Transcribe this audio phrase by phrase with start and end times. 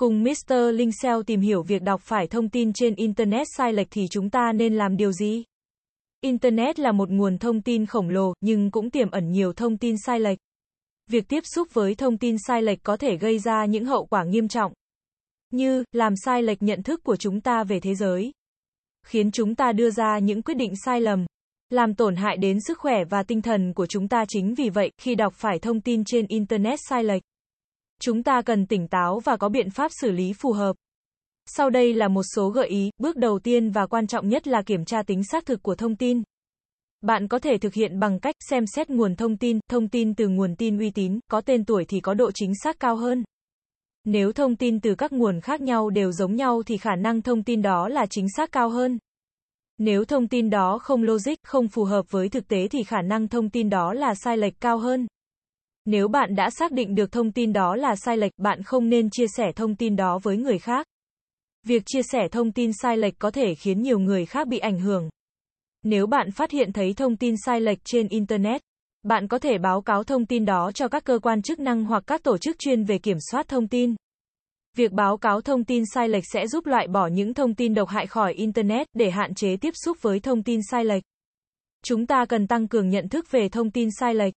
[0.00, 0.54] Cùng Mr.
[0.74, 4.30] Linh SEO tìm hiểu việc đọc phải thông tin trên Internet sai lệch thì chúng
[4.30, 5.44] ta nên làm điều gì?
[6.20, 9.94] Internet là một nguồn thông tin khổng lồ, nhưng cũng tiềm ẩn nhiều thông tin
[10.06, 10.38] sai lệch.
[11.10, 14.24] Việc tiếp xúc với thông tin sai lệch có thể gây ra những hậu quả
[14.24, 14.72] nghiêm trọng,
[15.52, 18.32] như làm sai lệch nhận thức của chúng ta về thế giới,
[19.06, 21.26] khiến chúng ta đưa ra những quyết định sai lầm,
[21.70, 24.90] làm tổn hại đến sức khỏe và tinh thần của chúng ta chính vì vậy,
[24.98, 27.22] khi đọc phải thông tin trên internet sai lệch,
[28.00, 30.76] chúng ta cần tỉnh táo và có biện pháp xử lý phù hợp.
[31.46, 34.62] Sau đây là một số gợi ý, bước đầu tiên và quan trọng nhất là
[34.62, 36.22] kiểm tra tính xác thực của thông tin.
[37.00, 40.28] Bạn có thể thực hiện bằng cách xem xét nguồn thông tin, thông tin từ
[40.28, 43.24] nguồn tin uy tín, có tên tuổi thì có độ chính xác cao hơn.
[44.04, 47.42] Nếu thông tin từ các nguồn khác nhau đều giống nhau thì khả năng thông
[47.42, 48.98] tin đó là chính xác cao hơn.
[49.78, 53.28] Nếu thông tin đó không logic, không phù hợp với thực tế thì khả năng
[53.28, 55.06] thông tin đó là sai lệch cao hơn.
[55.84, 59.10] Nếu bạn đã xác định được thông tin đó là sai lệch, bạn không nên
[59.10, 60.86] chia sẻ thông tin đó với người khác.
[61.66, 64.80] Việc chia sẻ thông tin sai lệch có thể khiến nhiều người khác bị ảnh
[64.80, 65.08] hưởng.
[65.82, 68.62] Nếu bạn phát hiện thấy thông tin sai lệch trên internet,
[69.02, 72.02] bạn có thể báo cáo thông tin đó cho các cơ quan chức năng hoặc
[72.06, 73.94] các tổ chức chuyên về kiểm soát thông tin.
[74.76, 77.88] Việc báo cáo thông tin sai lệch sẽ giúp loại bỏ những thông tin độc
[77.88, 81.02] hại khỏi internet để hạn chế tiếp xúc với thông tin sai lệch.
[81.84, 84.34] Chúng ta cần tăng cường nhận thức về thông tin sai lệch.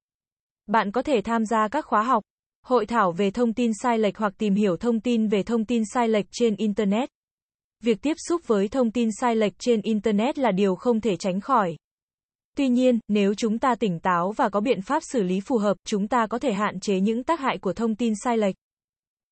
[0.67, 2.23] Bạn có thể tham gia các khóa học,
[2.65, 5.83] hội thảo về thông tin sai lệch hoặc tìm hiểu thông tin về thông tin
[5.85, 7.09] sai lệch trên internet.
[7.83, 11.41] Việc tiếp xúc với thông tin sai lệch trên internet là điều không thể tránh
[11.41, 11.75] khỏi.
[12.57, 15.77] Tuy nhiên, nếu chúng ta tỉnh táo và có biện pháp xử lý phù hợp,
[15.85, 18.55] chúng ta có thể hạn chế những tác hại của thông tin sai lệch.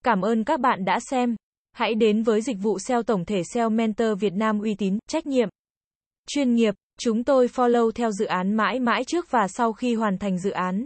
[0.04, 1.36] Cảm ơn các bạn đã xem.
[1.74, 5.28] Hãy đến với dịch vụ SEO tổng thể SEO Mentor Việt Nam uy tín, trách
[5.28, 5.50] nhiệm,
[6.28, 6.76] chuyên nghiệp.
[7.00, 10.52] Chúng tôi follow theo dự án mãi mãi trước và sau khi hoàn thành dự
[10.52, 10.86] án.